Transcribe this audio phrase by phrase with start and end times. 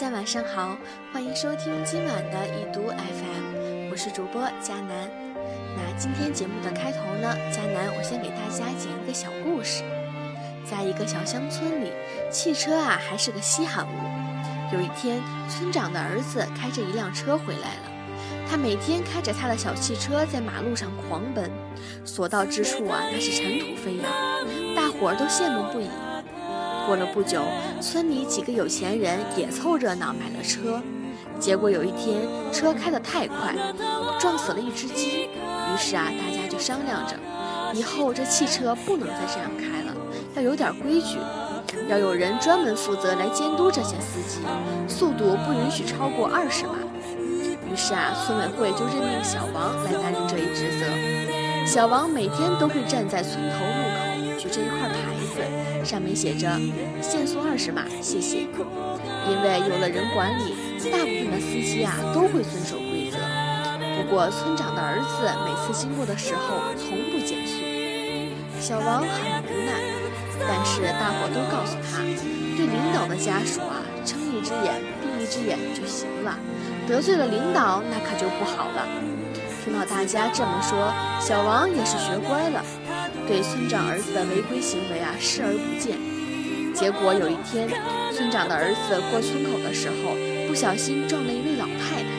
[0.00, 0.78] 大家晚上好，
[1.12, 5.10] 欢迎收听今晚的易读 FM，我是主播佳楠。
[5.76, 9.84] 那今天节目的开头呢，佳楠我先给大家讲一个小故事。
[10.64, 11.92] 在一个小乡村里，
[12.30, 14.74] 汽车啊还是个稀罕物。
[14.74, 15.20] 有一天，
[15.50, 17.92] 村长的儿子开着一辆车回来了，
[18.50, 21.50] 他每天开着他的小汽车在马路上狂奔，
[22.06, 24.10] 所到之处啊那是尘土飞扬，
[24.74, 25.90] 大伙儿都羡慕不已。
[26.86, 27.42] 过了不久，
[27.80, 30.80] 村里几个有钱人也凑热闹买了车。
[31.38, 32.20] 结果有一天，
[32.52, 33.54] 车开得太快，
[34.18, 35.24] 撞死了一只鸡。
[35.24, 37.14] 于是啊，大家就商量着，
[37.72, 39.94] 以后这汽车不能再这样开了，
[40.34, 41.18] 要有点规矩，
[41.88, 44.40] 要有人专门负责来监督这些司机，
[44.86, 46.74] 速度不允许超过二十码。
[47.72, 50.86] 于是啊，村委会就任命小王来担任这一职责。
[51.64, 54.79] 小王每天都会站在村头路口，举着一块
[55.84, 56.48] 上面写着
[57.00, 58.46] “限速二十码，谢谢”。
[59.28, 60.54] 因为有了人管理，
[60.90, 63.18] 大部分的司机啊都会遵守规则。
[63.96, 67.60] 不过村长的儿子每次经过的时候从不减速，
[68.58, 69.08] 小王很
[69.44, 69.72] 无奈。
[70.48, 72.00] 但是大伙都告诉他，
[72.56, 76.38] 对领导的家属啊睁一只眼闭一只眼就行了，
[76.88, 78.88] 得罪了领导那可就不好了。
[79.62, 82.64] 听到大家这么说，小王也是学乖了。
[83.30, 85.94] 对村长儿子的违规行为啊视而不见，
[86.74, 87.70] 结果有一天，
[88.10, 92.10] 村长的儿子过村口的时候，不小心撞了一位老太太。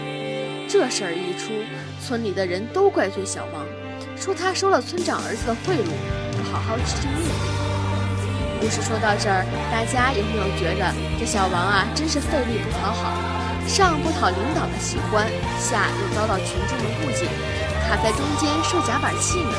[0.72, 1.52] 这事儿一出，
[2.00, 3.68] 村里的人都怪罪小王，
[4.16, 5.92] 说他收了村长儿子的贿赂，
[6.31, 7.36] 不好好执行命令。
[8.64, 13.12] 故事说到这儿，大家有没有觉得这小王啊真是费力不讨好，
[13.68, 15.28] 上不讨领导的喜欢，
[15.59, 17.28] 下又遭到群众的误解，
[17.84, 19.52] 卡在中间受夹板气呢？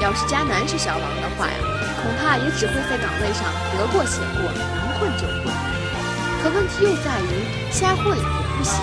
[0.00, 1.56] 要是迦南是小王的话呀，
[2.00, 3.44] 恐怕也只会在岗位上
[3.76, 5.52] 得过且过，能混就混。
[6.42, 8.80] 可问题又在于，瞎混也不行，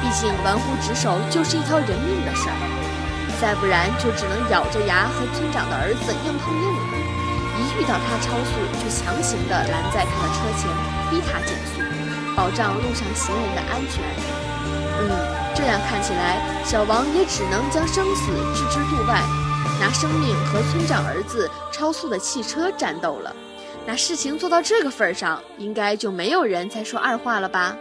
[0.00, 2.54] 毕竟玩忽职守就是一条人命的事儿。
[3.42, 6.82] 再不然就只能咬着牙和村长的儿子硬碰硬了。
[7.58, 10.70] 一遇到他超速，就强行的拦在他的车前，
[11.10, 11.82] 逼他减速，
[12.36, 14.06] 保障路上行人的安全。
[15.02, 15.10] 嗯，
[15.52, 19.20] 这样看起来，小王也只能将生死置之度外。
[19.84, 23.36] 拿生命和村长儿子超速的汽车战斗了，
[23.84, 27.76] 那事情做到这个份儿上，应该就没有人再说二话了吧？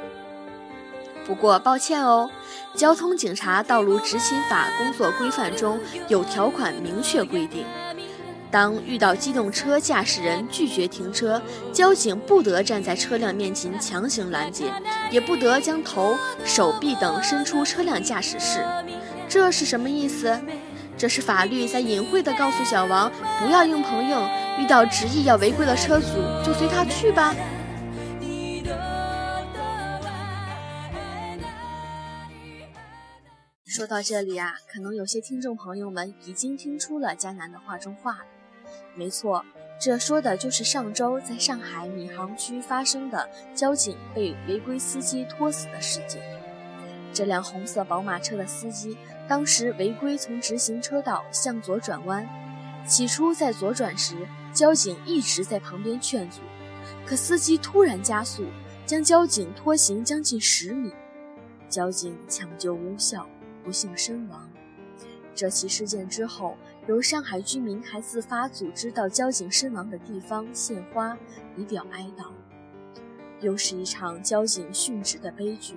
[1.26, 2.30] 不过抱歉哦，
[2.78, 7.66] 《交通警察道路执勤法》工作规范中有条款明确规定，
[8.52, 11.42] 当遇到机动车驾驶人拒绝停车，
[11.72, 14.66] 交警不得站在车辆面前强行拦截，
[15.10, 18.62] 也不得将头、手臂等伸出车辆驾驶室。
[19.30, 20.38] 这是什么意思？
[20.98, 26.08] 这是法律在隐晦地告诉小王，不要硬碰硬，遇到执意要违规的车主，
[26.46, 27.36] 就随他去吧。
[33.66, 38.26] 说到这里啊，可能有些听众朋友们已经听出了江南的话中话了。
[38.96, 39.44] 没错，
[39.82, 46.22] 这说的就是上周在上海闵行区发生的交警被违规司机拖死的事件。
[47.14, 48.98] 这辆红色宝马车的司机。
[49.26, 52.28] 当时违规从直行车道向左转弯，
[52.86, 56.42] 起初在左转时，交警一直在旁边劝阻，
[57.06, 58.46] 可司机突然加速，
[58.86, 60.92] 将交警拖行将近十米，
[61.70, 63.26] 交警抢救无效，
[63.64, 64.50] 不幸身亡。
[65.34, 71.18] 这起事件之后，有上海居民还自发组织到交警身亡的地方献花，
[71.56, 72.26] 以表哀悼。
[73.40, 75.76] 又是一场交警殉职的悲剧，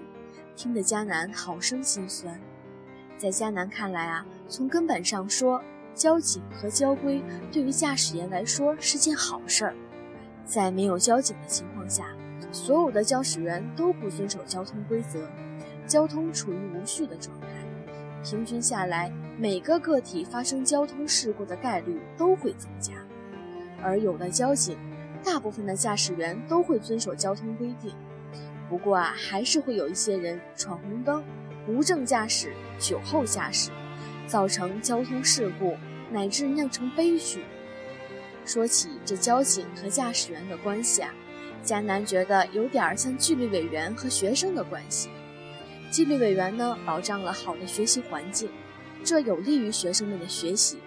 [0.56, 2.41] 听得迦南好生心酸。
[3.19, 5.62] 在迦南看来啊，从根本上说，
[5.94, 7.22] 交警和交规
[7.53, 9.75] 对于驾驶员来说是件好事儿。
[10.47, 12.06] 在没有交警的情况下，
[12.50, 15.28] 所有的驾驶员都不遵守交通规则，
[15.87, 17.49] 交通处于无序的状态。
[18.25, 22.95] 平均下来，每个个体发生交通事故的概率都会增加。
[23.83, 24.78] 而有了交警，
[25.22, 27.95] 大部分的驾驶员都会遵守交通规定。
[28.68, 31.22] 不过啊，还是会有一些人闯红灯。
[31.68, 33.72] 无证驾驶、酒后驾驶，
[34.28, 35.77] 造成交通事故
[36.13, 37.45] 乃至酿成悲剧。
[38.45, 41.13] 说起这交警和驾驶员的关系啊，
[41.65, 45.09] 迦南觉得有点像纪律委员和学生的关系。
[45.91, 48.48] 纪律委员呢，保障了好的学习环境，
[49.03, 50.78] 这有利于学生们的学习。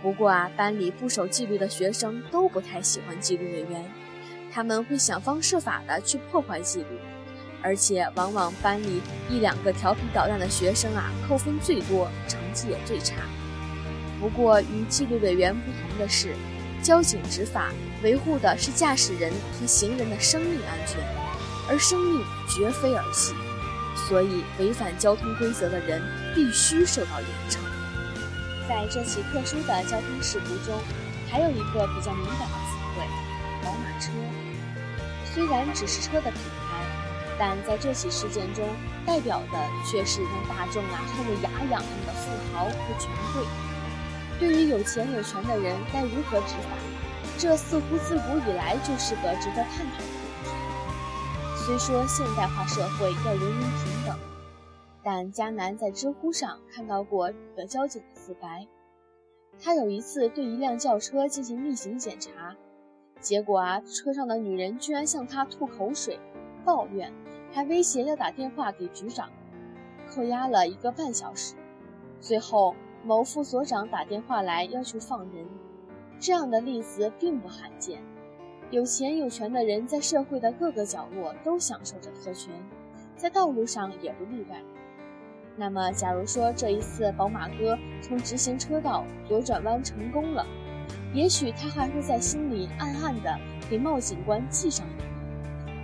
[0.00, 3.90] 不过啊，班里不守纪律的学生都不太喜欢纪律委员，
[4.54, 6.86] 他们会想方设法的去破坏纪律。
[7.60, 13.16] 而且往往班里一两个调皮捣蛋的学生啊，扣分最多，成绩也最差。
[14.20, 16.36] 不过与纪律委员不同的是，
[16.82, 17.72] 交警执法
[18.02, 21.00] 维护的是驾驶人和行人的生命安全。
[21.66, 23.32] 而生命绝非儿戏，
[24.06, 26.02] 所以违反交通规则的人
[26.34, 27.56] 必须受到严惩。
[28.68, 30.78] 在这起特殊的交通事故中，
[31.30, 32.54] 还有一个比较敏感的——
[34.04, 34.12] 车。
[35.32, 36.84] 虽然只是车的品牌，
[37.38, 38.68] 但在这起事件中，
[39.06, 39.58] 代表的
[39.90, 43.44] 却是让大众啊恨得牙痒痒的富豪和权贵。
[44.38, 46.70] 对于有钱有权的人，该如何执法？
[47.38, 51.66] 这似乎自古以来就是个值得探讨的问题。
[51.66, 54.18] 虽说现代化社会要人人平等。
[55.06, 58.66] 但迦南在知乎上看到过一个交警的自白，
[59.62, 62.56] 他有一次对一辆轿车进行例行检查，
[63.20, 66.18] 结果啊，车上的女人居然向他吐口水、
[66.64, 67.12] 抱怨，
[67.52, 69.30] 还威胁要打电话给局长，
[70.08, 71.54] 扣押了一个半小时。
[72.20, 72.74] 最后，
[73.04, 75.46] 某副所长打电话来要求放人。
[76.20, 78.00] 这样的例子并不罕见，
[78.70, 82.52] 有钱有权的人在社会的各个角落都享受着特权，
[83.16, 84.62] 在道路上也不例外。
[85.56, 90.46] 那么，假如说这一次宝马哥从直行车道左转弯成功了，
[91.14, 93.38] 也许他还会在心里暗暗的
[93.70, 95.04] 给茂警官记上一笔，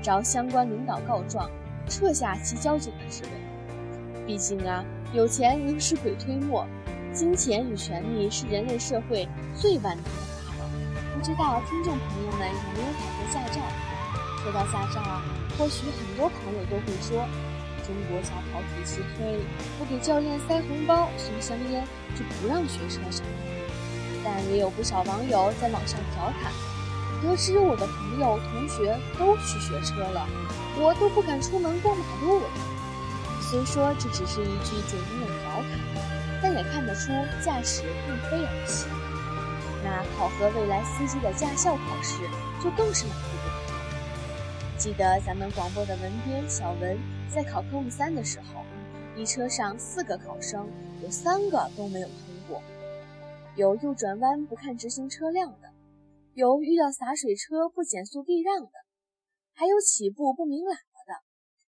[0.03, 1.49] 找相关领导告状，
[1.89, 3.31] 撤下其交警的职位。
[4.27, 4.85] 毕竟啊，
[5.15, 6.67] 有钱能使鬼推磨，
[7.13, 10.65] 金钱与权力是人类社会最万能的法宝。
[11.15, 13.61] 不知道听众朋友们有没有考过驾照？
[14.43, 15.23] 说到驾照啊，
[15.57, 17.25] 或许很多朋友都会说。
[17.87, 19.41] 中国驾考体系黑，
[19.79, 21.83] 不给教练塞红包、送香烟，
[22.15, 23.25] 就不让学车上。
[24.25, 26.53] 但也有不少网友在网上调侃：
[27.23, 30.27] 得知我的朋友、同学都去学车了，
[30.79, 32.47] 我都不敢出门过马路了。
[33.41, 35.81] 虽说这只是一句简单的调侃，
[36.43, 37.11] 但也看得出
[37.45, 38.87] 驾驶并非儿戏。
[39.83, 42.19] 那考核未来司机的驾校考试，
[42.63, 43.75] 就更是难度不高。
[44.77, 46.99] 记得咱们广播的文编小文。
[47.29, 48.65] 在考科目三的时候，
[49.17, 50.69] 一车上四个考生，
[51.01, 52.17] 有三个都没有通
[52.49, 52.61] 过。
[53.61, 55.69] 有右转弯不看直行车辆的，
[56.33, 58.71] 有遇到洒水车不减速避让的，
[59.55, 61.21] 还有起步不鸣喇叭的。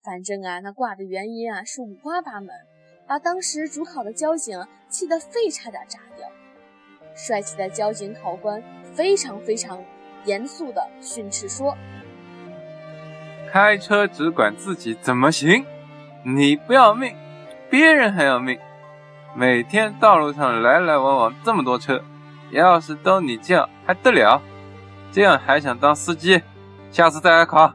[0.01, 2.55] 反正啊，那挂的原因啊是五花八门，
[3.09, 6.29] 把当时主考的交警气得肺差点炸掉。
[7.17, 8.63] 帅气的交警考官
[8.95, 9.85] 非常非常
[10.25, 11.77] 严肃地训斥说。
[13.51, 15.67] 开车只管自己怎么行，
[16.25, 17.17] 你不要命，
[17.69, 18.57] 别人还要命。
[19.35, 22.03] 每天道路上来来往往这么多车，
[22.51, 24.43] 要是都你这样还得了？
[25.11, 26.43] 这样还想当司机？
[26.91, 27.73] 下次再来考。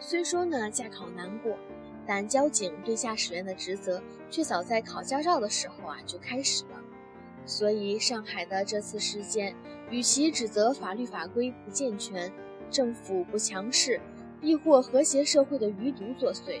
[0.00, 1.56] 虽说呢驾考难过，
[2.04, 6.80] 但交警对驾驶员的职责却早在考驾照的时候啊就开始了。
[7.46, 9.54] 所以上海的这次事件，
[9.90, 12.32] 与其指责法律法规不健全，
[12.70, 14.00] 政府不强势。
[14.40, 16.60] 亦或和谐社会的余毒作祟，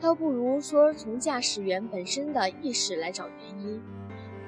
[0.00, 3.80] 倒不如说从驾驶员本身的意识来找原因。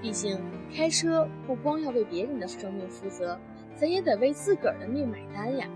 [0.00, 0.40] 毕竟
[0.74, 3.38] 开车不光要为别人的生命负责，
[3.76, 5.66] 咱也得为自个儿的命买单呀。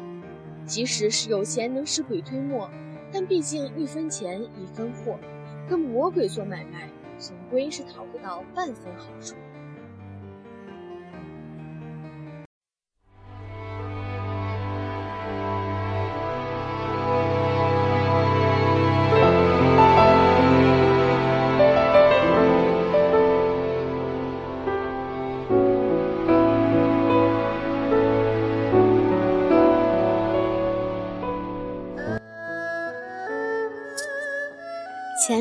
[0.65, 2.71] 即使是有钱能使鬼推磨，
[3.12, 5.19] 但毕竟一分钱一分货，
[5.69, 6.88] 跟魔鬼做买卖，
[7.19, 9.35] 总归是讨不到半分好处。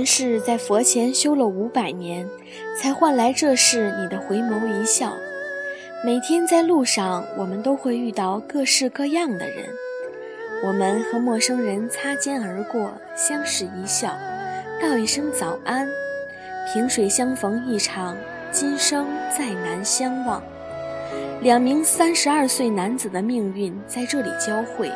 [0.03, 2.27] 前世在佛前修了五百年，
[2.77, 5.13] 才换来这世你的回眸一笑。
[6.03, 9.65] 每天在路上，我们都会遇到各式各样的人。
[10.65, 14.13] 我们和陌生人擦肩而过，相视一笑，
[14.81, 15.87] 道一声早安。
[16.73, 18.17] 萍水相逢一场，
[18.51, 20.43] 今生再难相忘。
[21.41, 24.91] 两名三十二岁男子的命运在这里交汇，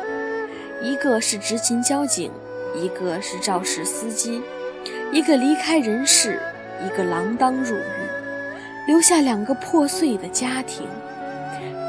[0.82, 2.30] 一个是执勤交警，
[2.76, 4.42] 一个是肇事司机。
[5.10, 6.38] 一个离开人世，
[6.84, 7.82] 一个锒铛入狱，
[8.86, 10.86] 留下两个破碎的家庭。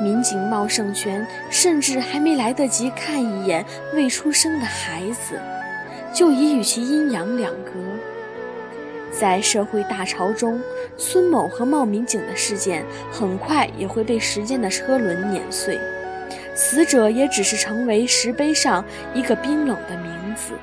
[0.01, 5.37] 民警冒胜全，甚至还没来得及看一眼未出生的孩子，
[6.13, 7.71] 就已与其阴阳两隔。
[9.11, 10.61] 在社会大潮中，
[10.95, 15.77] 孙某和冒民警的事件很快也会被时间的车轮碾碎，
[16.55, 20.53] 死者也只是成为石碑上一个冰冷的名字。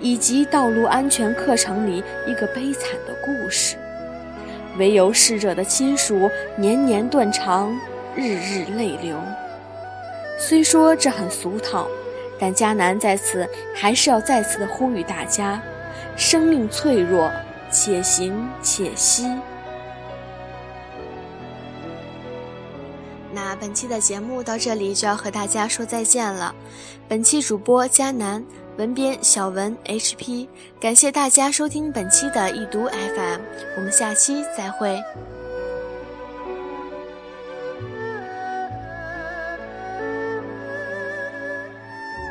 [0.00, 3.76] 以及道路安全课程里一个悲惨的故事，
[4.78, 7.72] 唯有逝者的亲属年年断肠，
[8.14, 9.16] 日日泪流。
[10.38, 11.88] 虽说这很俗套，
[12.38, 15.60] 但迦南在此还是要再次的呼吁大家：
[16.16, 17.30] 生命脆弱，
[17.70, 19.26] 且行且惜。
[23.32, 26.54] 那本期的节目到这里就要和大家说再见了。
[27.08, 28.44] 本期主播迦南，
[28.78, 30.46] 文编小文 HP，
[30.78, 33.40] 感谢大家收听本期的易读 FM，
[33.76, 35.02] 我们下期再会。